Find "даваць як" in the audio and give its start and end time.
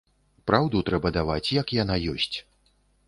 1.19-1.75